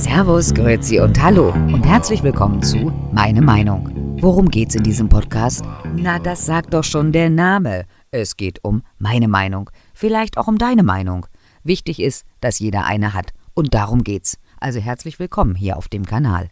[0.00, 4.16] Servus, Grüezi und Hallo und herzlich willkommen zu Meine Meinung.
[4.22, 5.62] Worum geht's in diesem Podcast?
[5.94, 7.84] Na, das sagt doch schon der Name.
[8.10, 11.26] Es geht um meine Meinung, vielleicht auch um deine Meinung.
[11.64, 14.38] Wichtig ist, dass jeder eine hat und darum geht's.
[14.58, 16.48] Also herzlich willkommen hier auf dem Kanal.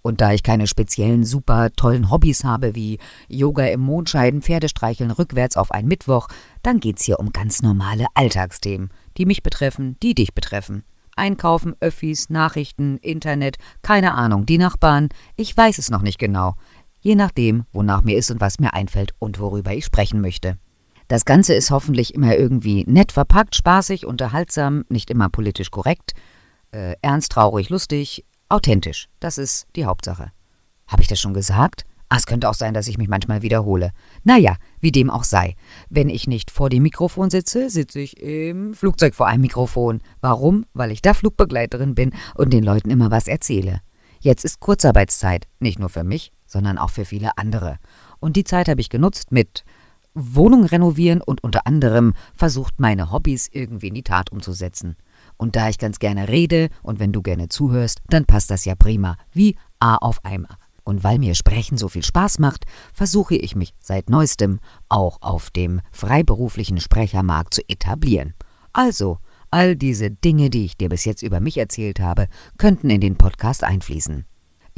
[0.00, 2.98] Und da ich keine speziellen super tollen Hobbys habe wie
[3.28, 6.28] Yoga im Mondscheiden, Pferdestreicheln rückwärts auf einen Mittwoch,
[6.62, 10.84] dann geht's hier um ganz normale Alltagsthemen, die mich betreffen, die dich betreffen.
[11.18, 16.54] Einkaufen, Öffis, Nachrichten, Internet, keine Ahnung, die Nachbarn, ich weiß es noch nicht genau.
[17.00, 20.56] Je nachdem, wonach mir ist und was mir einfällt und worüber ich sprechen möchte.
[21.08, 26.12] Das Ganze ist hoffentlich immer irgendwie nett verpackt, spaßig, unterhaltsam, nicht immer politisch korrekt,
[26.70, 29.08] äh, ernst, traurig, lustig, authentisch.
[29.20, 30.32] Das ist die Hauptsache.
[30.86, 31.86] Habe ich das schon gesagt?
[32.10, 33.92] Ah, es könnte auch sein, dass ich mich manchmal wiederhole.
[34.24, 35.56] Naja, wie dem auch sei.
[35.90, 40.00] Wenn ich nicht vor dem Mikrofon sitze, sitze ich im Flugzeug vor einem Mikrofon.
[40.22, 40.64] Warum?
[40.72, 43.80] Weil ich da Flugbegleiterin bin und den Leuten immer was erzähle.
[44.20, 47.76] Jetzt ist Kurzarbeitszeit, nicht nur für mich, sondern auch für viele andere.
[48.20, 49.64] Und die Zeit habe ich genutzt mit
[50.14, 54.96] Wohnung renovieren und unter anderem versucht, meine Hobbys irgendwie in die Tat umzusetzen.
[55.36, 58.74] Und da ich ganz gerne rede und wenn du gerne zuhörst, dann passt das ja
[58.74, 60.58] prima, wie A auf Eimer.
[60.88, 64.58] Und weil mir Sprechen so viel Spaß macht, versuche ich mich seit neuestem
[64.88, 68.32] auch auf dem freiberuflichen Sprechermarkt zu etablieren.
[68.72, 69.18] Also,
[69.50, 73.18] all diese Dinge, die ich dir bis jetzt über mich erzählt habe, könnten in den
[73.18, 74.24] Podcast einfließen.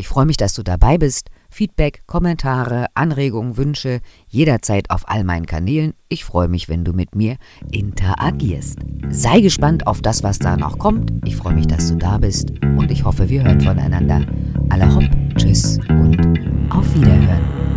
[0.01, 1.29] Ich freue mich, dass du dabei bist.
[1.49, 5.95] Feedback, Kommentare, Anregungen, Wünsche jederzeit auf all meinen Kanälen.
[6.09, 7.37] Ich freue mich, wenn du mit mir
[7.71, 8.79] interagierst.
[9.11, 11.13] Sei gespannt auf das, was da noch kommt.
[11.25, 14.27] Ich freue mich, dass du da bist und ich hoffe, wir hören voneinander.
[14.71, 15.05] Alle hopp,
[15.41, 16.19] Tschüss und
[16.69, 17.70] auf Wiederhören.